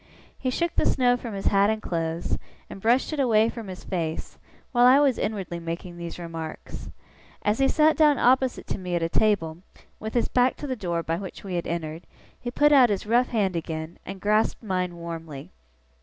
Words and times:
He 0.39 0.49
shook 0.49 0.73
the 0.73 0.87
snow 0.87 1.15
from 1.15 1.35
his 1.35 1.45
hat 1.45 1.69
and 1.69 1.79
clothes, 1.79 2.39
and 2.71 2.81
brushed 2.81 3.13
it 3.13 3.19
away 3.19 3.49
from 3.49 3.67
his 3.67 3.83
face, 3.83 4.39
while 4.71 4.87
I 4.87 4.99
was 4.99 5.19
inwardly 5.19 5.59
making 5.59 5.95
these 5.95 6.17
remarks. 6.17 6.89
As 7.43 7.59
he 7.59 7.67
sat 7.67 7.97
down 7.97 8.17
opposite 8.17 8.65
to 8.69 8.79
me 8.79 8.95
at 8.95 9.03
a 9.03 9.09
table, 9.09 9.59
with 9.99 10.15
his 10.15 10.27
back 10.27 10.55
to 10.55 10.65
the 10.65 10.75
door 10.75 11.03
by 11.03 11.17
which 11.17 11.43
we 11.43 11.53
had 11.53 11.67
entered, 11.67 12.07
he 12.39 12.49
put 12.49 12.71
out 12.71 12.89
his 12.89 13.05
rough 13.05 13.27
hand 13.27 13.55
again, 13.55 13.99
and 14.03 14.19
grasped 14.19 14.63
mine 14.63 14.95
warmly. 14.95 15.51